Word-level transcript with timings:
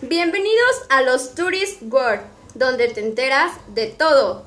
Bienvenidos 0.00 0.82
a 0.90 1.02
los 1.02 1.34
Tourist 1.34 1.82
World, 1.82 2.20
donde 2.54 2.86
te 2.86 3.00
enteras 3.00 3.50
de 3.74 3.88
todo. 3.88 4.44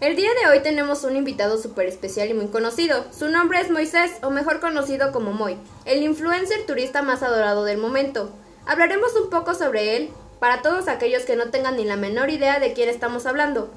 El 0.00 0.16
día 0.16 0.30
de 0.34 0.50
hoy 0.50 0.60
tenemos 0.60 1.04
un 1.04 1.14
invitado 1.14 1.56
súper 1.56 1.86
especial 1.86 2.28
y 2.30 2.34
muy 2.34 2.48
conocido. 2.48 3.04
Su 3.16 3.28
nombre 3.28 3.60
es 3.60 3.70
Moisés, 3.70 4.10
o 4.24 4.30
mejor 4.30 4.58
conocido 4.58 5.12
como 5.12 5.32
Moy, 5.32 5.56
el 5.84 6.02
influencer 6.02 6.66
turista 6.66 7.00
más 7.00 7.22
adorado 7.22 7.62
del 7.62 7.78
momento. 7.78 8.32
Hablaremos 8.66 9.14
un 9.14 9.30
poco 9.30 9.54
sobre 9.54 9.96
él 9.96 10.10
para 10.40 10.62
todos 10.62 10.88
aquellos 10.88 11.22
que 11.22 11.36
no 11.36 11.50
tengan 11.50 11.76
ni 11.76 11.84
la 11.84 11.94
menor 11.94 12.30
idea 12.30 12.58
de 12.58 12.72
quién 12.72 12.88
estamos 12.88 13.24
hablando. 13.24 13.70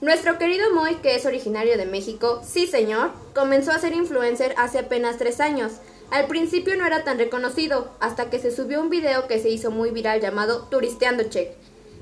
Nuestro 0.00 0.38
querido 0.38 0.72
Moy, 0.72 0.94
que 0.96 1.16
es 1.16 1.26
originario 1.26 1.76
de 1.76 1.84
México, 1.84 2.40
sí 2.42 2.66
señor, 2.66 3.10
comenzó 3.34 3.72
a 3.72 3.78
ser 3.78 3.92
influencer 3.92 4.54
hace 4.56 4.78
apenas 4.78 5.18
tres 5.18 5.38
años, 5.40 5.72
al 6.10 6.26
principio 6.26 6.76
no 6.76 6.86
era 6.86 7.04
tan 7.04 7.18
reconocido, 7.18 7.90
hasta 8.00 8.30
que 8.30 8.38
se 8.38 8.54
subió 8.54 8.80
un 8.80 8.90
video 8.90 9.26
que 9.26 9.40
se 9.40 9.50
hizo 9.50 9.70
muy 9.70 9.90
viral 9.90 10.20
llamado 10.20 10.68
Turisteando 10.70 11.24
Check. 11.24 11.50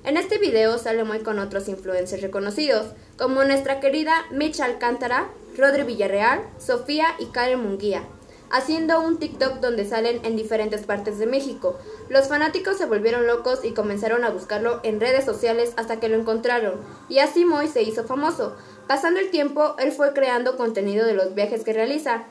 En 0.05 0.19
este 0.19 0.37
video 0.37 0.77
sale 0.77 1.05
muy 1.05 1.21
con 1.21 1.39
otros 1.39 1.69
influencers 1.69 2.21
reconocidos, 2.21 2.93
como 3.17 3.43
nuestra 3.45 3.81
querida 3.81 4.13
Mitch 4.31 4.61
Alcántara, 4.61 5.29
Rodri 5.57 5.85
Villarreal, 5.85 6.43
Sofía 6.59 7.07
y 7.19 7.27
Karen 7.27 7.61
Munguía, 7.61 8.05
haciendo 8.51 9.01
un 9.01 9.19
TikTok 9.19 9.61
donde 9.61 9.87
salen 9.87 10.21
en 10.25 10.37
diferentes 10.37 10.83
partes 10.83 11.19
de 11.19 11.27
México. 11.27 11.79
Los 12.11 12.29
fanáticos 12.29 12.77
se 12.77 12.85
volvieron 12.85 13.27
locos 13.27 13.65
y 13.65 13.73
comenzaron 13.73 14.25
a 14.25 14.31
buscarlo 14.31 14.81
en 14.83 15.01
redes 15.01 15.25
sociales 15.25 15.73
hasta 15.77 15.99
que 15.99 16.11
lo 16.11 16.19
encontraron, 16.19 16.75
y 17.09 17.21
así 17.21 17.47
Moy 17.47 17.69
se 17.69 17.83
hizo 17.83 18.05
famoso. 18.05 18.55
Pasando 18.87 19.21
el 19.21 19.31
tiempo, 19.31 19.75
él 19.79 19.93
fue 19.93 20.13
creando 20.13 20.59
contenido 20.59 21.07
de 21.07 21.15
los 21.15 21.35
viajes 21.35 21.65
que 21.65 21.73
realiza, 21.73 22.25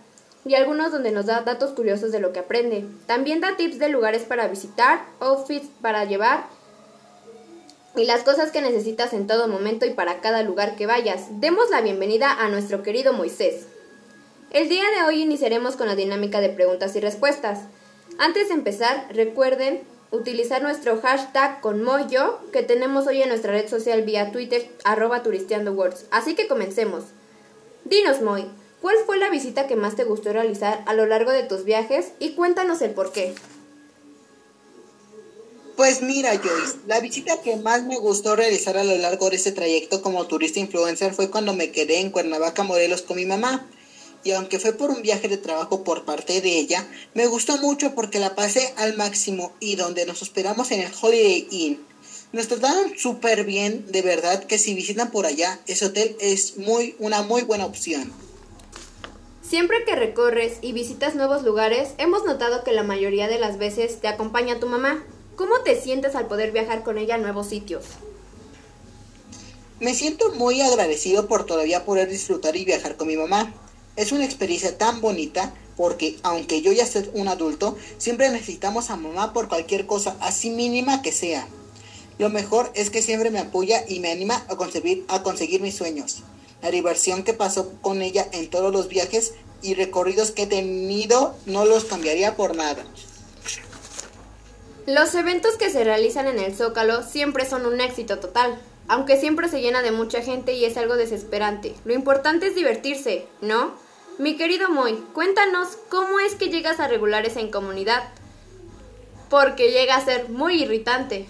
y 0.45 0.55
algunos 0.55 0.91
donde 0.91 1.11
nos 1.11 1.25
da 1.25 1.41
datos 1.41 1.71
curiosos 1.71 2.11
de 2.11 2.20
lo 2.20 2.33
que 2.33 2.39
aprende. 2.39 2.85
También 3.05 3.41
da 3.41 3.55
tips 3.55 3.79
de 3.79 3.89
lugares 3.89 4.23
para 4.23 4.47
visitar, 4.47 5.05
outfits 5.19 5.67
para 5.81 6.05
llevar 6.05 6.45
y 7.95 8.05
las 8.05 8.23
cosas 8.23 8.52
que 8.52 8.61
necesitas 8.61 9.13
en 9.13 9.27
todo 9.27 9.47
momento 9.47 9.85
y 9.85 9.91
para 9.91 10.19
cada 10.19 10.44
lugar 10.44 10.75
que 10.75 10.88
vayas. 10.88 11.39
Demos 11.39 11.69
la 11.69 11.81
bienvenida 11.81 12.31
a 12.31 12.50
nuestro 12.50 12.83
querido 12.83 13.13
Moisés. 13.13 13.67
El 14.52 14.69
día 14.69 14.83
de 14.95 15.03
hoy 15.03 15.22
iniciaremos 15.22 15.75
con 15.75 15.88
la 15.88 15.95
dinámica 15.95 16.41
de 16.41 16.50
preguntas 16.50 16.95
y 16.95 17.00
respuestas. 17.00 17.61
Antes 18.19 18.50
de 18.50 18.55
empezar, 18.55 19.07
recuerden 19.11 19.81
utilizar 20.11 20.61
nuestro 20.61 21.02
hashtag 21.02 21.59
con 21.61 21.83
Moyo 21.83 22.39
que 22.52 22.61
tenemos 22.61 23.07
hoy 23.07 23.22
en 23.22 23.30
nuestra 23.30 23.52
red 23.52 23.67
social 23.67 24.03
vía 24.03 24.31
Twitter 24.31 24.69
arroba. 24.83 25.23
Así 26.11 26.35
que 26.35 26.47
comencemos. 26.47 27.05
Dinos 27.85 28.22
Moy, 28.22 28.47
¿Cuál 28.84 28.98
fue 29.06 29.17
la 29.17 29.30
visita 29.30 29.66
que 29.66 29.78
más 29.78 29.95
te 29.95 30.03
gustó 30.03 30.34
realizar 30.34 30.84
a 30.86 30.94
lo 30.94 31.06
largo 31.06 31.31
de 31.31 31.44
tus 31.44 31.64
viajes 31.64 32.08
y 32.20 32.31
cuéntanos 32.31 32.81
el 32.81 32.92
por 32.92 33.14
qué? 33.14 33.34
Pues 35.78 36.02
mira, 36.02 36.31
Joyce, 36.31 36.80
la 36.86 37.00
visita 37.00 37.42
que 37.42 37.56
más 37.56 37.86
me 37.86 37.98
gustó 37.98 38.36
realizar 38.36 38.78
a 38.78 38.84
lo 38.84 38.98
largo 38.98 39.30
de 39.30 39.38
este 39.38 39.53
trayecto 39.53 40.02
como 40.02 40.28
turista 40.28 40.59
influencer 40.59 41.14
fue 41.14 41.30
cuando 41.30 41.53
me 41.53 41.72
quedé 41.72 42.02
en 42.02 42.09
Cuernavaca, 42.09 42.64
Morelos 42.64 43.03
con 43.03 43.16
mi 43.16 43.25
mamá. 43.25 43.66
Y 44.25 44.31
aunque 44.31 44.59
fue 44.59 44.73
por 44.73 44.90
un 44.90 45.02
viaje 45.02 45.30
de 45.30 45.38
trabajo 45.38 45.86
por 45.86 46.03
parte 46.03 46.42
de 46.42 46.59
ella, 46.59 46.86
me 47.14 47.28
gustó 47.28 47.58
mucho 47.59 47.95
porque 47.95 48.20
la 48.20 48.36
pasé 48.36 48.73
al 48.75 48.97
máximo 48.97 49.53
y 49.62 49.78
donde 49.78 50.06
nos 50.06 50.22
hospedamos 50.22 50.72
en 50.72 50.81
el 50.81 50.92
Holiday 51.02 51.47
Inn. 51.52 51.86
Nos 52.34 52.50
trataron 52.50 52.97
súper 52.97 53.45
bien, 53.45 53.90
de 53.94 54.02
verdad 54.02 54.44
que 54.44 54.59
si 54.59 54.73
visitan 54.73 55.09
por 55.09 55.25
allá, 55.25 55.62
ese 55.68 55.86
hotel 55.86 56.18
es 56.20 56.58
muy, 56.58 56.97
una 57.00 57.22
muy 57.22 57.44
buena 57.44 57.66
opción. 57.66 58.12
Siempre 59.54 59.86
que 59.86 59.96
recorres 59.96 60.58
y 60.62 60.72
visitas 60.72 61.14
nuevos 61.14 61.44
lugares, 61.44 61.90
hemos 62.00 62.26
notado 62.26 62.64
que 62.64 62.72
la 62.72 62.82
mayoría 62.82 63.28
de 63.28 63.38
las 63.38 63.59
veces 63.59 64.02
te 64.02 64.08
acompaña 64.08 64.59
tu 64.59 64.66
mamá. 64.66 65.04
¿Cómo 65.36 65.59
te 65.59 65.80
sientes 65.80 66.16
al 66.16 66.26
poder 66.26 66.52
viajar 66.52 66.82
con 66.82 66.98
ella 66.98 67.14
a 67.14 67.18
nuevos 67.20 67.50
sitios? 67.50 67.86
Me 69.80 69.94
siento 69.94 70.31
muy 70.34 70.59
agradecido 70.62 71.28
por 71.28 71.46
todavía 71.46 71.86
poder 71.86 72.09
disfrutar 72.09 72.56
y 72.56 72.66
viajar 72.66 72.98
con 72.98 73.08
mi 73.08 73.16
mamá. 73.16 73.53
Es 73.96 74.12
una 74.12 74.25
experiencia 74.25 74.75
tan 74.75 75.02
bonita 75.02 75.53
porque 75.78 76.18
aunque 76.24 76.63
yo 76.63 76.72
ya 76.72 76.88
soy 76.88 77.12
un 77.13 77.28
adulto, 77.28 77.78
siempre 78.00 78.31
necesitamos 78.31 78.90
a 78.90 78.96
mamá 78.96 79.34
por 79.34 79.50
cualquier 79.50 79.86
cosa, 79.86 80.18
así 80.19 80.50
mínima 80.50 81.03
que 81.03 81.12
sea. 81.12 81.47
Lo 82.18 82.31
mejor 82.31 82.72
es 82.74 82.90
que 82.90 83.03
siempre 83.03 83.30
me 83.30 83.38
apoya 83.38 83.86
y 83.88 84.00
me 84.00 84.12
anima 84.12 84.44
a 84.50 84.56
conseguir, 84.56 85.06
a 85.09 85.22
conseguir 85.22 85.62
mis 85.62 85.75
sueños. 85.75 86.24
La 86.63 86.72
diversión 86.72 87.24
que 87.24 87.34
pasó 87.34 87.74
con 87.81 88.02
ella 88.02 88.25
en 88.31 88.50
todos 88.50 88.72
los 88.72 88.88
viajes 88.88 89.34
y 89.63 89.74
recorridos 89.74 90.31
que 90.31 90.44
he 90.44 90.47
tenido 90.47 91.35
no 91.46 91.66
los 91.66 91.85
cambiaría 91.85 92.35
por 92.35 92.56
nada. 92.56 92.84
Los 94.85 95.16
eventos 95.16 95.56
que 95.56 95.69
se 95.69 95.84
realizan 95.84 96.28
en 96.28 96.40
el 96.40 96.53
Zócalo 96.53 97.03
siempre 97.03 97.50
son 97.50 97.66
un 97.66 97.79
éxito 97.79 98.19
total, 98.19 98.59
aunque 98.90 99.18
siempre 99.18 99.47
se 99.47 99.62
llena 99.62 99.81
de 99.81 99.91
mucha 99.91 100.22
gente 100.22 100.53
y 100.53 100.66
es 100.66 100.75
algo 100.75 100.97
desesperante. 100.97 101.74
Lo 101.85 101.94
importante 101.94 102.47
es 102.47 102.56
divertirse, 102.56 103.25
¿no? 103.41 103.75
Mi 104.19 104.35
querido 104.35 104.69
Moy, 104.69 104.96
cuéntanos 105.13 105.69
cómo 105.90 106.19
es 106.19 106.35
que 106.35 106.50
llegas 106.50 106.80
a 106.80 106.88
regular 106.88 107.25
esa 107.25 107.40
incomodidad, 107.40 108.03
porque 109.30 109.72
llega 109.72 109.95
a 109.95 110.06
ser 110.06 110.30
muy 110.30 110.62
irritante. 110.62 111.25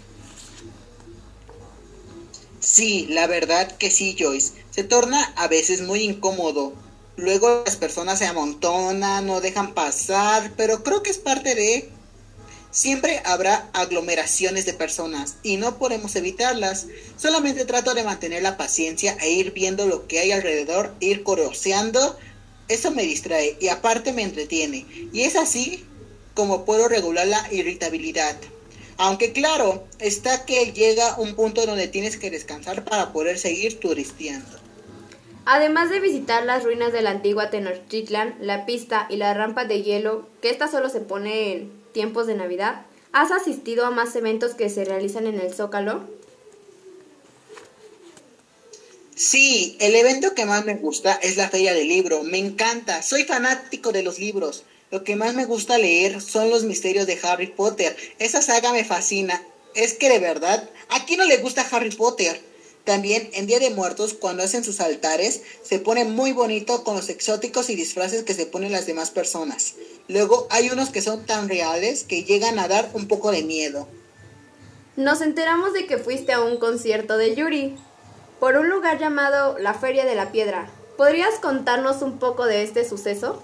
Sí, 2.60 3.08
la 3.10 3.28
verdad 3.28 3.72
que 3.78 3.92
sí, 3.92 4.16
Joyce. 4.18 4.54
Se 4.72 4.84
torna 4.84 5.22
a 5.36 5.48
veces 5.48 5.82
muy 5.82 6.02
incómodo. 6.02 6.74
Luego 7.16 7.64
las 7.66 7.76
personas 7.76 8.20
se 8.20 8.26
amontonan, 8.26 9.28
no 9.28 9.40
dejan 9.40 9.74
pasar, 9.74 10.52
pero 10.58 10.84
creo 10.84 11.04
que 11.04 11.12
es 11.12 11.18
parte 11.18 11.56
de... 11.56 11.90
Siempre 12.72 13.22
habrá 13.24 13.70
aglomeraciones 13.74 14.66
de 14.66 14.74
personas 14.74 15.36
y 15.44 15.58
no 15.58 15.78
podemos 15.78 16.16
evitarlas. 16.16 16.88
Solamente 17.18 17.66
trato 17.66 17.94
de 17.94 18.04
mantener 18.04 18.42
la 18.42 18.58
paciencia 18.58 19.16
e 19.22 19.30
ir 19.30 19.54
viendo 19.54 19.86
lo 19.86 20.08
que 20.08 20.18
hay 20.18 20.32
alrededor, 20.32 20.96
ir 21.00 21.22
coroseando. 21.22 22.18
Eso 22.68 22.90
me 22.90 23.04
distrae 23.04 23.58
y 23.60 23.68
aparte 23.68 24.12
me 24.12 24.24
entretiene. 24.24 24.88
Y 25.14 25.22
es 25.22 25.36
así 25.36 25.86
como 26.34 26.66
puedo 26.66 26.88
regular 26.88 27.28
la 27.28 27.48
irritabilidad. 27.54 28.36
Aunque 28.98 29.34
claro, 29.34 29.88
está 30.00 30.46
que 30.46 30.72
llega 30.72 31.16
un 31.20 31.36
punto 31.36 31.68
donde 31.68 31.88
tienes 31.88 32.18
que 32.18 32.32
descansar 32.32 32.84
para 32.84 33.14
poder 33.14 33.38
seguir 33.38 33.80
turisteando. 33.80 34.63
Además 35.46 35.90
de 35.90 36.00
visitar 36.00 36.46
las 36.46 36.64
ruinas 36.64 36.94
de 36.94 37.02
la 37.02 37.12
antigua 37.12 37.50
Tenochtitlan, 37.50 38.38
la 38.40 38.66
pista 38.66 39.08
y 39.10 39.18
la 39.18 39.34
rampa 39.34 39.66
de 39.66 39.82
hielo, 39.82 40.26
que 40.42 40.50
esta 40.50 40.70
solo 40.70 40.90
se 40.90 41.02
pone 41.02 41.52
en 41.52 41.72
tiempos 41.92 42.28
de 42.28 42.36
Navidad, 42.36 42.86
¿has 43.12 43.32
asistido 43.32 43.86
a 43.86 43.92
más 43.92 44.16
eventos 44.16 44.54
que 44.54 44.70
se 44.70 44.86
realizan 44.86 45.28
en 45.28 45.40
el 45.40 45.54
Zócalo? 45.54 46.08
Sí, 49.16 49.78
el 49.80 49.96
evento 49.96 50.34
que 50.34 50.46
más 50.46 50.66
me 50.66 50.76
gusta 50.76 51.14
es 51.22 51.38
la 51.38 51.50
Feria 51.50 51.74
del 51.74 51.88
Libro. 51.88 52.24
Me 52.24 52.40
encanta, 52.40 53.04
soy 53.04 53.26
fanático 53.26 53.92
de 53.92 54.02
los 54.02 54.20
libros. 54.20 54.64
Lo 54.92 55.04
que 55.04 55.16
más 55.16 55.34
me 55.34 55.46
gusta 55.46 55.78
leer 55.78 56.22
son 56.22 56.50
los 56.50 56.64
misterios 56.64 57.06
de 57.06 57.20
Harry 57.24 57.48
Potter. 57.48 57.96
Esa 58.20 58.42
saga 58.42 58.72
me 58.72 58.84
fascina. 58.86 59.42
Es 59.76 59.94
que 59.94 60.10
de 60.10 60.20
verdad, 60.20 60.70
¿a 60.90 61.06
quién 61.06 61.20
no 61.20 61.26
le 61.26 61.38
gusta 61.38 61.68
Harry 61.72 61.92
Potter? 61.92 62.42
También 62.84 63.30
en 63.34 63.48
Día 63.48 63.60
de 63.60 63.70
Muertos, 63.70 64.14
cuando 64.14 64.44
hacen 64.44 64.64
sus 64.64 64.82
altares, 64.82 65.42
se 65.64 65.80
pone 65.80 66.04
muy 66.04 66.34
bonito 66.34 66.84
con 66.84 66.96
los 66.96 67.10
exóticos 67.10 67.70
y 67.70 67.76
disfraces 67.76 68.24
que 68.24 68.34
se 68.34 68.46
ponen 68.46 68.74
las 68.74 68.86
demás 68.86 69.10
personas. 69.10 69.76
Luego 70.10 70.48
hay 70.50 70.70
unos 70.70 70.90
que 70.90 71.02
son 71.02 71.26
tan 71.26 71.48
reales 71.48 72.04
que 72.04 72.24
llegan 72.24 72.60
a 72.60 72.68
dar 72.68 72.90
un 72.94 73.08
poco 73.08 73.32
de 73.32 73.44
miedo. 73.44 73.88
Nos 74.98 75.22
enteramos 75.22 75.74
de 75.74 75.88
que 75.88 75.98
fuiste 75.98 76.34
a 76.34 76.42
un 76.42 76.58
concierto 76.58 77.18
de 77.18 77.36
Yuri, 77.36 77.76
por 78.40 78.58
un 78.58 78.70
lugar 78.70 79.00
llamado 79.00 79.58
la 79.58 79.74
Feria 79.74 80.04
de 80.06 80.16
la 80.16 80.34
Piedra. 80.34 80.70
¿Podrías 80.98 81.36
contarnos 81.42 82.02
un 82.02 82.20
poco 82.20 82.46
de 82.46 82.64
este 82.64 82.88
suceso? 82.88 83.42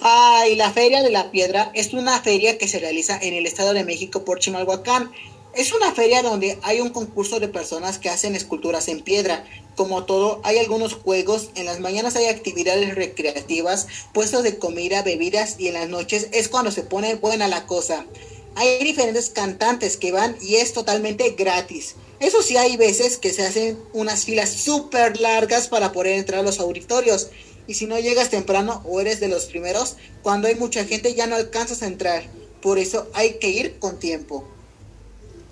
Ay, 0.00 0.56
la 0.56 0.72
Feria 0.72 1.02
de 1.02 1.10
la 1.10 1.30
Piedra 1.30 1.70
es 1.74 1.92
una 1.92 2.18
feria 2.20 2.56
que 2.56 2.66
se 2.66 2.78
realiza 2.78 3.18
en 3.20 3.34
el 3.34 3.44
Estado 3.44 3.74
de 3.74 3.84
México 3.84 4.24
por 4.24 4.38
Chimalhuacán. 4.38 5.12
Es 5.52 5.72
una 5.72 5.92
feria 5.92 6.22
donde 6.22 6.58
hay 6.62 6.80
un 6.80 6.90
concurso 6.90 7.40
de 7.40 7.48
personas 7.48 7.98
que 7.98 8.08
hacen 8.08 8.36
esculturas 8.36 8.86
en 8.86 9.00
piedra. 9.00 9.44
Como 9.74 10.04
todo, 10.04 10.40
hay 10.44 10.58
algunos 10.58 10.94
juegos, 10.94 11.50
en 11.56 11.66
las 11.66 11.80
mañanas 11.80 12.14
hay 12.14 12.26
actividades 12.26 12.94
recreativas, 12.94 13.88
puestos 14.12 14.44
de 14.44 14.58
comida, 14.58 15.02
bebidas 15.02 15.56
y 15.58 15.66
en 15.66 15.74
las 15.74 15.88
noches 15.88 16.28
es 16.32 16.48
cuando 16.48 16.70
se 16.70 16.82
pone 16.82 17.16
buena 17.16 17.48
la 17.48 17.66
cosa. 17.66 18.06
Hay 18.54 18.84
diferentes 18.84 19.30
cantantes 19.30 19.96
que 19.96 20.12
van 20.12 20.36
y 20.40 20.56
es 20.56 20.72
totalmente 20.72 21.30
gratis. 21.30 21.96
Eso 22.20 22.42
sí, 22.42 22.56
hay 22.56 22.76
veces 22.76 23.18
que 23.18 23.32
se 23.32 23.44
hacen 23.44 23.76
unas 23.92 24.24
filas 24.24 24.50
súper 24.50 25.20
largas 25.20 25.66
para 25.66 25.90
poder 25.90 26.14
entrar 26.14 26.40
a 26.40 26.44
los 26.44 26.60
auditorios. 26.60 27.30
Y 27.66 27.74
si 27.74 27.86
no 27.86 27.98
llegas 27.98 28.30
temprano 28.30 28.82
o 28.84 29.00
eres 29.00 29.18
de 29.18 29.28
los 29.28 29.46
primeros, 29.46 29.96
cuando 30.22 30.46
hay 30.46 30.54
mucha 30.54 30.84
gente 30.84 31.14
ya 31.14 31.26
no 31.26 31.34
alcanzas 31.34 31.82
a 31.82 31.86
entrar. 31.86 32.24
Por 32.62 32.78
eso 32.78 33.08
hay 33.14 33.38
que 33.38 33.48
ir 33.48 33.78
con 33.78 33.98
tiempo. 33.98 34.46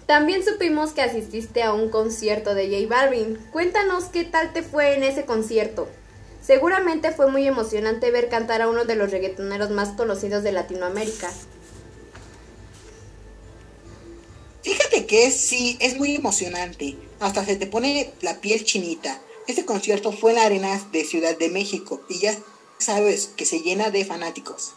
También 0.08 0.43
supimos 0.43 0.93
que 0.93 1.02
asististe 1.02 1.62
a 1.62 1.75
un 1.75 1.90
concierto 1.90 2.55
de 2.55 2.70
J 2.70 2.88
Balvin. 2.88 3.37
Cuéntanos 3.52 4.05
qué 4.06 4.25
tal 4.25 4.55
te 4.55 4.62
fue 4.62 4.94
en 4.94 5.05
ese 5.05 5.26
concierto. 5.26 5.87
Seguramente 6.43 7.12
fue 7.12 7.31
muy 7.31 7.46
emocionante 7.46 8.10
ver 8.10 8.31
cantar 8.31 8.62
a 8.62 8.70
uno 8.70 8.87
de 8.87 8.96
los 8.96 9.10
reggaetoneros 9.10 9.69
más 9.69 9.90
conocidos 9.90 10.43
de 10.43 10.52
Latinoamérica. 10.52 11.31
que 15.06 15.26
es, 15.26 15.37
sí, 15.37 15.76
es 15.81 15.99
muy 15.99 16.14
emocionante. 16.14 16.96
Hasta 17.20 17.44
se 17.44 17.56
te 17.56 17.66
pone 17.66 18.10
la 18.22 18.40
piel 18.40 18.64
chinita. 18.64 19.20
Este 19.46 19.66
concierto 19.66 20.12
fue 20.12 20.31
en 20.31 20.37
la 20.37 20.44
arena 20.44 20.88
de 20.90 21.05
Ciudad 21.05 21.37
de 21.37 21.50
México 21.50 22.02
y 22.08 22.19
ya 22.19 22.34
sabes 22.78 23.26
que 23.37 23.44
se 23.44 23.60
llena 23.60 23.90
de 23.90 24.06
fanáticos. 24.06 24.72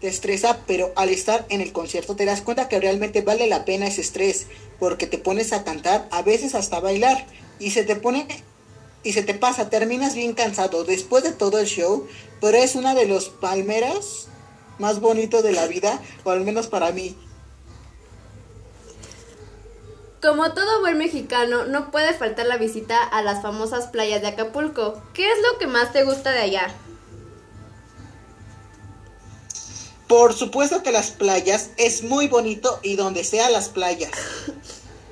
Te 0.00 0.08
estresa, 0.08 0.60
pero 0.66 0.92
al 0.96 1.08
estar 1.08 1.46
en 1.48 1.60
el 1.60 1.72
concierto 1.72 2.16
te 2.16 2.24
das 2.24 2.42
cuenta 2.42 2.68
que 2.68 2.80
realmente 2.80 3.22
vale 3.22 3.46
la 3.46 3.64
pena 3.64 3.86
ese 3.86 4.02
estrés, 4.02 4.46
porque 4.78 5.06
te 5.06 5.18
pones 5.18 5.52
a 5.52 5.64
cantar, 5.64 6.06
a 6.10 6.22
veces 6.22 6.54
hasta 6.54 6.80
bailar, 6.80 7.26
y 7.58 7.70
se 7.70 7.84
te 7.84 7.96
pone 7.96 8.26
y 9.02 9.12
se 9.12 9.22
te 9.22 9.34
pasa, 9.34 9.70
terminas 9.70 10.16
bien 10.16 10.34
cansado 10.34 10.82
después 10.82 11.22
de 11.22 11.32
todo 11.32 11.60
el 11.60 11.66
show, 11.66 12.08
pero 12.40 12.58
es 12.58 12.74
una 12.74 12.92
de 12.92 13.06
los 13.06 13.28
palmeras 13.28 14.26
más 14.78 15.00
bonitos 15.00 15.44
de 15.44 15.52
la 15.52 15.66
vida, 15.66 16.00
o 16.24 16.30
al 16.30 16.40
menos 16.40 16.66
para 16.66 16.90
mí. 16.90 17.16
Como 20.20 20.52
todo 20.54 20.80
buen 20.80 20.98
mexicano, 20.98 21.66
no 21.66 21.92
puede 21.92 22.14
faltar 22.14 22.46
la 22.46 22.56
visita 22.56 23.00
a 23.00 23.22
las 23.22 23.42
famosas 23.42 23.86
playas 23.86 24.22
de 24.22 24.28
Acapulco. 24.28 25.00
¿Qué 25.14 25.30
es 25.30 25.38
lo 25.38 25.58
que 25.58 25.68
más 25.68 25.92
te 25.92 26.02
gusta 26.02 26.32
de 26.32 26.40
allá? 26.40 26.74
Por 30.08 30.34
supuesto 30.34 30.82
que 30.82 30.92
las 30.92 31.10
playas 31.10 31.70
es 31.76 32.02
muy 32.02 32.28
bonito 32.28 32.78
y 32.82 32.96
donde 32.96 33.24
sea 33.24 33.50
las 33.50 33.68
playas. 33.68 34.12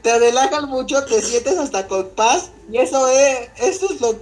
Te 0.02 0.18
relajan 0.18 0.68
mucho, 0.68 1.04
te 1.06 1.20
sientes 1.22 1.58
hasta 1.58 1.88
con 1.88 2.10
paz 2.10 2.50
y 2.70 2.78
eso 2.78 3.08
es, 3.08 3.48
eso 3.56 3.92
es 3.92 4.00
lo 4.00 4.16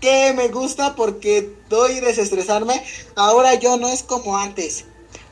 que 0.00 0.32
me 0.34 0.48
gusta 0.48 0.96
porque 0.96 1.54
doy 1.68 2.00
desestresarme. 2.00 2.84
Ahora 3.14 3.54
yo 3.54 3.76
no 3.76 3.88
es 3.88 4.02
como 4.02 4.36
antes, 4.36 4.84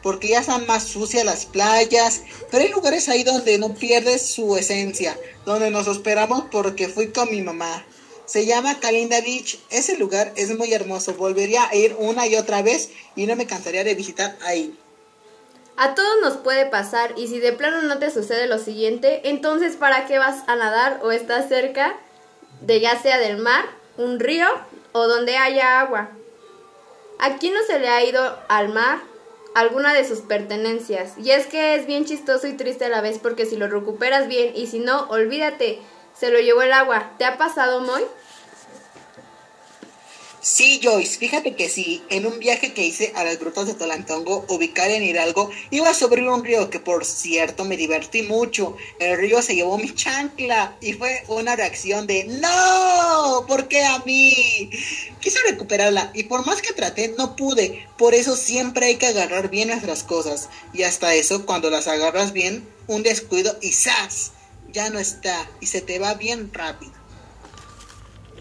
porque 0.03 0.29
ya 0.29 0.41
están 0.41 0.67
más 0.67 0.85
sucias 0.85 1.25
las 1.25 1.47
playas, 1.47 2.23
pero 2.51 2.65
hay 2.65 2.71
lugares 2.71 3.09
ahí 3.09 3.25
donde 3.25 3.59
no 3.59 3.75
pierdes 3.75 4.27
su 4.27 4.57
esencia, 4.57 5.19
donde 5.45 5.71
nos 5.71 5.87
esperamos 5.89 6.45
porque 6.51 6.89
fui 6.89 7.09
con 7.09 7.31
mi 7.31 7.43
mamá. 7.43 7.85
Se 8.33 8.47
llama 8.47 8.81
Kalinda 8.81 9.21
Beach. 9.21 9.59
Ese 9.69 9.99
lugar 9.99 10.33
es 10.37 10.57
muy 10.57 10.73
hermoso. 10.73 11.13
Volvería 11.13 11.69
a 11.69 11.75
ir 11.75 11.95
una 11.99 12.27
y 12.27 12.37
otra 12.37 12.63
vez 12.63 12.89
y 13.15 13.27
no 13.27 13.37
me 13.37 13.47
cansaría 13.47 13.85
de 13.85 13.95
visitar 13.95 14.39
ahí. 14.41 14.75
A 15.77 15.95
todos 15.95 16.15
nos 16.23 16.39
puede 16.39 16.65
pasar 16.65 17.13
y 17.19 17.29
si 17.29 17.41
de 17.41 17.53
plano 17.53 17.83
no 17.83 17.99
te 17.99 18.11
sucede 18.11 18.47
lo 18.47 18.59
siguiente, 18.59 19.21
entonces 19.29 19.77
¿para 19.77 20.07
qué 20.07 20.19
vas 20.19 20.45
a 20.47 20.57
nadar 20.57 21.01
o 21.03 21.13
estás 21.13 21.51
cerca 21.51 21.95
de 22.63 22.81
ya 22.81 22.99
sea 23.03 23.19
del 23.19 23.37
mar, 23.37 23.67
un 23.99 24.19
río 24.19 24.47
o 24.93 25.07
donde 25.09 25.37
haya 25.37 25.81
agua? 25.81 26.09
¿A 27.19 27.37
quién 27.37 27.53
no 27.53 27.61
se 27.67 27.81
le 27.81 27.89
ha 27.91 28.03
ido 28.03 28.39
al 28.49 28.71
mar 28.71 29.03
alguna 29.55 29.93
de 29.93 30.09
sus 30.09 30.21
pertenencias? 30.21 31.19
Y 31.19 31.33
es 31.33 31.47
que 31.47 31.75
es 31.75 31.85
bien 31.85 32.07
chistoso 32.07 32.47
y 32.47 32.55
triste 32.55 32.87
a 32.87 32.89
la 32.89 33.03
vez 33.03 33.19
porque 33.19 33.45
si 33.45 33.59
lo 33.59 33.69
recuperas 33.69 34.27
bien 34.27 34.57
y 34.57 34.69
si 34.69 34.79
no, 34.79 35.03
olvídate, 35.11 35.81
se 36.19 36.31
lo 36.31 36.41
llevó 36.41 36.63
el 36.63 36.73
agua. 36.73 37.13
¿Te 37.19 37.27
ha 37.27 37.37
pasado, 37.37 37.81
Moy? 37.81 38.03
Sí, 40.45 40.81
Joyce, 40.83 41.19
fíjate 41.19 41.55
que 41.55 41.69
sí, 41.69 42.03
en 42.09 42.27
un 42.27 42.41
viaje 42.41 42.73
que 42.73 42.85
hice 42.85 43.13
a 43.15 43.23
las 43.23 43.39
grutas 43.39 43.69
de 43.69 43.75
Tolantongo, 43.75 44.45
ubicar 44.49 44.91
en 44.91 45.05
Hidalgo, 45.05 45.53
iba 45.71 45.95
sobre 45.95 46.29
un 46.29 46.45
río 46.45 46.69
que 46.69 46.81
por 46.81 47.05
cierto 47.05 47.65
me 47.65 47.77
divertí 47.77 48.23
mucho. 48.23 48.77
El 48.99 49.19
río 49.19 49.41
se 49.41 49.55
llevó 49.55 49.79
mi 49.79 49.95
chancla 49.95 50.77
y 50.81 50.95
fue 50.95 51.23
una 51.29 51.55
reacción 51.55 52.09
de 52.09 52.25
¡No! 52.25 53.45
¿Por 53.47 53.69
qué 53.69 53.85
a 53.85 54.01
mí? 54.01 54.69
Quise 55.21 55.39
recuperarla 55.49 56.11
y 56.13 56.25
por 56.25 56.45
más 56.45 56.61
que 56.61 56.73
traté 56.73 57.15
no 57.17 57.37
pude. 57.37 57.87
Por 57.97 58.13
eso 58.13 58.35
siempre 58.35 58.87
hay 58.87 58.97
que 58.97 59.07
agarrar 59.07 59.49
bien 59.49 59.69
nuestras 59.69 60.03
cosas. 60.03 60.49
Y 60.73 60.83
hasta 60.83 61.15
eso, 61.15 61.47
cuando 61.47 61.71
las 61.71 61.87
agarras 61.87 62.33
bien, 62.33 62.67
un 62.89 63.05
descuido 63.05 63.57
y 63.63 63.71
¡zas! 63.71 64.33
Ya 64.73 64.91
no 64.91 64.99
está 64.99 65.49
y 65.61 65.67
se 65.67 65.83
te 65.83 66.01
va 66.01 66.15
bien 66.15 66.53
rápido. 66.53 67.02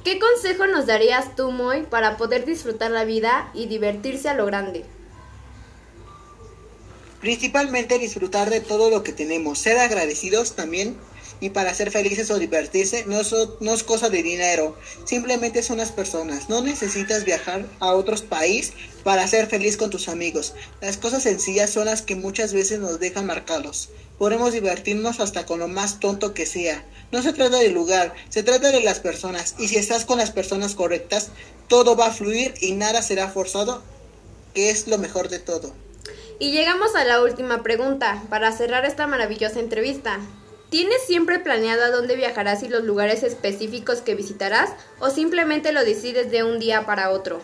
¿Qué 0.03 0.19
consejo 0.19 0.65
nos 0.65 0.87
darías 0.87 1.35
tú, 1.35 1.51
Moy, 1.51 1.83
para 1.83 2.17
poder 2.17 2.45
disfrutar 2.45 2.89
la 2.89 3.05
vida 3.05 3.51
y 3.53 3.67
divertirse 3.67 4.29
a 4.29 4.33
lo 4.33 4.47
grande? 4.47 4.83
Principalmente 7.19 7.99
disfrutar 7.99 8.49
de 8.49 8.61
todo 8.61 8.89
lo 8.89 9.03
que 9.03 9.13
tenemos, 9.13 9.59
ser 9.59 9.77
agradecidos 9.77 10.55
también 10.55 10.97
y 11.41 11.49
para 11.49 11.73
ser 11.73 11.91
felices 11.91 12.29
o 12.31 12.39
divertirse 12.39 13.03
no, 13.07 13.19
no, 13.59 13.73
es 13.73 13.83
cosa 13.83 14.09
de 14.09 14.23
dinero, 14.23 14.77
simplemente 15.03 15.63
son 15.63 15.79
las 15.79 15.91
personas. 15.91 16.47
No 16.47 16.61
necesitas 16.61 17.25
viajar 17.25 17.65
a 17.79 17.93
otros 17.93 18.21
países 18.21 18.73
para 19.03 19.27
ser 19.27 19.47
feliz 19.47 19.75
con 19.75 19.89
tus 19.89 20.07
amigos. 20.07 20.53
Las 20.79 20.97
cosas 20.97 21.23
sencillas 21.23 21.71
son 21.71 21.85
las 21.85 22.03
que 22.03 22.15
muchas 22.15 22.53
veces 22.53 22.79
nos 22.79 22.99
dejan 22.99 23.25
marcados. 23.25 23.89
Podemos 24.19 24.53
divertirnos 24.53 25.19
hasta 25.19 25.47
con 25.47 25.59
lo 25.59 25.67
más 25.67 25.99
tonto 25.99 26.35
que 26.35 26.45
sea. 26.45 26.85
No 27.11 27.23
se 27.23 27.33
trata 27.33 27.57
del 27.57 27.73
lugar, 27.73 28.13
se 28.29 28.43
trata 28.43 28.71
de 28.71 28.81
las 28.81 28.99
personas. 28.99 29.55
Y 29.57 29.67
si 29.67 29.77
estás 29.77 30.05
con 30.05 30.19
las 30.19 30.29
personas 30.29 30.75
correctas, 30.75 31.29
todo 31.67 31.95
va 31.95 32.07
a 32.07 32.13
fluir 32.13 32.53
y 32.61 32.73
nada 32.73 33.01
será 33.01 33.29
forzado, 33.29 33.81
que 34.53 34.69
es 34.69 34.87
lo 34.87 34.99
mejor 34.99 35.29
de 35.29 35.39
todo. 35.39 35.73
Y 36.37 36.51
llegamos 36.51 36.95
a 36.95 37.03
la 37.03 37.21
última 37.21 37.63
pregunta, 37.63 38.23
para 38.29 38.51
cerrar 38.51 38.85
esta 38.85 39.07
maravillosa 39.07 39.59
entrevista. 39.59 40.19
¿Tienes 40.71 41.05
siempre 41.05 41.37
planeado 41.37 41.83
a 41.83 41.89
dónde 41.89 42.15
viajarás 42.15 42.63
y 42.63 42.69
los 42.69 42.85
lugares 42.85 43.23
específicos 43.23 43.99
que 43.99 44.15
visitarás 44.15 44.69
o 45.01 45.09
simplemente 45.09 45.73
lo 45.73 45.83
decides 45.83 46.31
de 46.31 46.45
un 46.45 46.59
día 46.59 46.85
para 46.85 47.09
otro? 47.09 47.41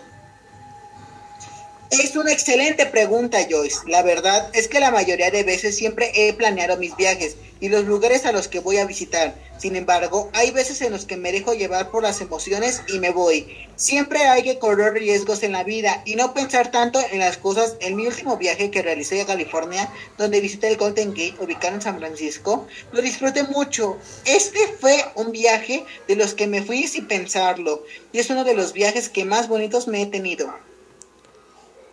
Es 1.89 2.17
una 2.17 2.33
excelente 2.33 2.85
pregunta, 2.85 3.37
Joyce. 3.49 3.79
La 3.87 4.03
verdad 4.03 4.49
es 4.53 4.67
que 4.67 4.81
la 4.81 4.91
mayoría 4.91 5.31
de 5.31 5.43
veces 5.43 5.77
siempre 5.77 6.11
he 6.13 6.33
planeado 6.33 6.75
mis 6.75 6.97
viajes 6.97 7.37
y 7.61 7.69
los 7.69 7.85
lugares 7.85 8.25
a 8.25 8.33
los 8.33 8.49
que 8.49 8.59
voy 8.59 8.75
a 8.75 8.85
visitar. 8.85 9.35
Sin 9.57 9.77
embargo, 9.77 10.29
hay 10.33 10.51
veces 10.51 10.81
en 10.81 10.91
los 10.91 11.05
que 11.05 11.15
me 11.15 11.31
dejo 11.31 11.53
llevar 11.53 11.89
por 11.89 12.03
las 12.03 12.19
emociones 12.19 12.81
y 12.89 12.99
me 12.99 13.11
voy. 13.11 13.47
Siempre 13.77 14.27
hay 14.27 14.43
que 14.43 14.59
correr 14.59 14.95
riesgos 14.95 15.43
en 15.43 15.53
la 15.53 15.63
vida 15.63 16.01
y 16.05 16.15
no 16.15 16.33
pensar 16.33 16.71
tanto 16.71 16.99
en 17.09 17.19
las 17.19 17.37
cosas. 17.37 17.77
En 17.79 17.95
mi 17.95 18.05
último 18.05 18.35
viaje 18.35 18.69
que 18.69 18.81
realicé 18.81 19.21
a 19.21 19.25
California, 19.25 19.89
donde 20.17 20.41
visité 20.41 20.67
el 20.67 20.75
Golden 20.77 21.11
Gate, 21.11 21.37
ubicado 21.39 21.75
en 21.75 21.81
San 21.81 21.99
Francisco, 21.99 22.67
lo 22.91 23.01
disfruté 23.01 23.43
mucho. 23.43 23.97
Este 24.25 24.59
fue 24.81 25.05
un 25.15 25.31
viaje 25.31 25.85
de 26.05 26.17
los 26.17 26.33
que 26.33 26.47
me 26.47 26.61
fui 26.63 26.85
sin 26.85 27.07
pensarlo 27.07 27.85
y 28.11 28.19
es 28.19 28.29
uno 28.29 28.43
de 28.43 28.55
los 28.55 28.73
viajes 28.73 29.07
que 29.07 29.23
más 29.23 29.47
bonitos 29.47 29.87
me 29.87 30.01
he 30.01 30.05
tenido. 30.05 30.53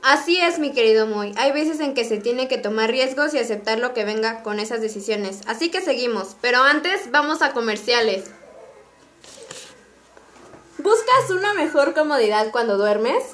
Así 0.04 0.38
es, 0.38 0.58
mi 0.58 0.72
querido 0.72 1.06
Moy. 1.06 1.32
Hay 1.38 1.50
veces 1.52 1.80
en 1.80 1.94
que 1.94 2.04
se 2.04 2.18
tiene 2.18 2.46
que 2.46 2.58
tomar 2.58 2.90
riesgos 2.90 3.32
y 3.32 3.38
aceptar 3.38 3.78
lo 3.78 3.94
que 3.94 4.04
venga 4.04 4.42
con 4.42 4.60
esas 4.60 4.82
decisiones. 4.82 5.40
Así 5.46 5.70
que 5.70 5.80
seguimos. 5.80 6.36
Pero 6.42 6.62
antes 6.62 7.10
vamos 7.10 7.40
a 7.40 7.54
comerciales. 7.54 8.24
¿Buscas 10.76 11.30
una 11.30 11.54
mejor 11.54 11.94
comodidad 11.94 12.50
cuando 12.50 12.76
duermes? 12.76 13.24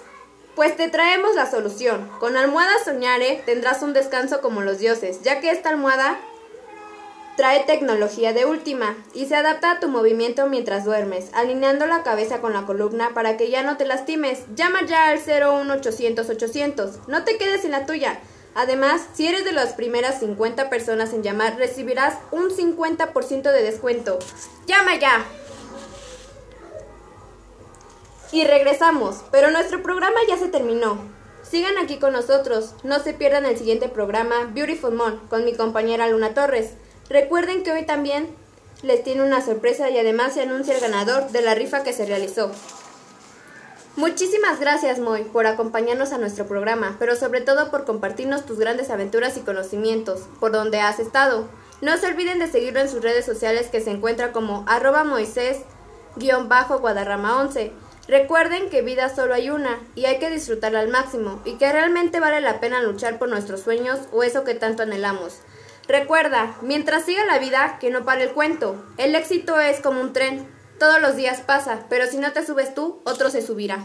Pues 0.55 0.77
te 0.77 0.89
traemos 0.89 1.35
la 1.35 1.51
solución. 1.51 2.09
Con 2.21 2.37
Almohada 2.37 2.85
Soñare 2.85 3.43
tendrás 3.45 3.83
un 3.83 3.93
descanso 3.93 4.41
como 4.41 4.61
los 4.61 4.79
dioses, 4.79 5.23
ya 5.23 5.41
que 5.41 5.51
esta 5.51 5.71
almohada 5.71 6.21
Trae 7.37 7.65
tecnología 7.65 8.33
de 8.33 8.45
última 8.45 8.97
y 9.15 9.27
se 9.27 9.37
adapta 9.37 9.73
a 9.73 9.81
tu 9.81 9.89
movimiento 9.89 10.47
mientras 10.47 10.85
duermes, 10.85 11.31
alineando 11.33 11.87
la 11.87 12.03
cabeza 12.03 12.41
con 12.41 12.53
la 12.53 12.67
columna 12.67 13.11
para 13.15 13.37
que 13.37 13.51
ya 13.51 13.63
no 13.63 13.77
te 13.77 13.87
lastimes. 13.87 14.41
Llama 14.55 14.85
ya 14.87 15.09
al 15.09 15.19
01800 15.19 16.29
800. 16.29 17.09
No 17.09 17.25
te 17.25 17.39
quedes 17.39 17.63
sin 17.63 17.71
la 17.71 17.87
tuya. 17.87 18.21
Además, 18.55 19.03
si 19.15 19.27
eres 19.27 19.45
de 19.45 19.53
las 19.53 19.73
primeras 19.75 20.21
50 20.21 20.69
personas 20.71 21.13
en 21.13 21.23
llamar, 21.23 21.57
recibirás 21.57 22.19
un 22.33 22.51
50% 22.51 23.43
de 23.43 23.63
descuento. 23.63 24.19
¡Llama 24.67 24.97
ya! 24.97 25.25
Y 28.33 28.45
regresamos, 28.45 29.25
pero 29.31 29.51
nuestro 29.51 29.83
programa 29.83 30.19
ya 30.29 30.37
se 30.37 30.49
terminó. 30.49 30.99
Sigan 31.43 31.79
aquí 31.79 31.99
con 31.99 32.13
nosotros, 32.13 32.75
no 32.85 33.01
se 33.01 33.15
pierdan 33.15 33.45
el 33.45 33.57
siguiente 33.57 33.89
programa 33.89 34.51
Beautiful 34.53 34.95
Mon 34.95 35.19
con 35.29 35.45
mi 35.45 35.55
compañera 35.55 36.09
Luna 36.09 36.35
Torres. 36.35 36.75
Recuerden 37.11 37.63
que 37.65 37.73
hoy 37.73 37.85
también 37.85 38.29
les 38.83 39.03
tiene 39.03 39.25
una 39.25 39.45
sorpresa 39.45 39.91
y 39.91 39.99
además 39.99 40.35
se 40.35 40.43
anuncia 40.43 40.77
el 40.77 40.81
ganador 40.81 41.33
de 41.33 41.43
la 41.43 41.57
rifa 41.57 41.83
que 41.83 41.93
se 41.93 42.07
realizó. 42.07 42.53
Muchísimas 43.97 44.61
gracias, 44.61 45.01
Moy, 45.01 45.25
por 45.25 45.49
acompañarnos 45.49 46.13
a 46.13 46.19
nuestro 46.19 46.47
programa, 46.47 46.95
pero 47.01 47.17
sobre 47.17 47.41
todo 47.41 47.73
por 47.73 47.85
compartirnos 47.85 48.47
tus 48.47 48.61
grandes 48.61 48.91
aventuras 48.91 49.37
y 49.37 49.41
conocimientos, 49.41 50.29
por 50.39 50.53
donde 50.53 50.79
has 50.79 51.01
estado. 51.01 51.49
No 51.81 51.97
se 51.97 52.07
olviden 52.07 52.39
de 52.39 52.47
seguirlo 52.47 52.79
en 52.79 52.89
sus 52.89 53.03
redes 53.03 53.27
sociales 53.27 53.67
que 53.67 53.81
se 53.81 53.91
encuentra 53.91 54.31
como 54.31 54.65
arroba 54.69 55.03
Moisés-Guadarrama 55.03 57.41
11. 57.41 57.73
Recuerden 58.07 58.71
que 58.71 58.83
vida 58.83 59.13
solo 59.13 59.35
hay 59.35 59.51
una 59.51 59.81
y 59.97 60.05
hay 60.05 60.21
que 60.21 60.31
disfrutarla 60.31 60.79
al 60.79 60.87
máximo 60.89 61.43
y 61.45 61.55
que 61.55 61.73
realmente 61.73 62.21
vale 62.21 62.41
la 62.41 62.61
pena 62.61 62.81
luchar 62.81 63.19
por 63.19 63.29
nuestros 63.29 63.63
sueños 63.63 63.99
o 64.13 64.23
eso 64.23 64.45
que 64.45 64.55
tanto 64.55 64.85
anhelamos. 64.85 65.41
Recuerda, 65.89 66.55
mientras 66.63 67.05
siga 67.05 67.25
la 67.25 67.39
vida, 67.39 67.79
que 67.81 67.91
no 67.91 68.05
pare 68.05 68.25
el 68.25 68.33
cuento. 68.33 68.85
El 68.97 69.15
éxito 69.15 69.61
es 69.61 69.81
como 69.81 70.01
un 70.01 70.13
tren. 70.13 70.49
Todos 70.79 71.01
los 71.01 71.17
días 71.17 71.41
pasa, 71.41 71.87
pero 71.89 72.07
si 72.07 72.19
no 72.19 72.33
te 72.33 72.45
subes 72.45 72.75
tú, 72.75 73.03
otro 73.05 73.31
se 73.31 73.43
subirá. 73.43 73.85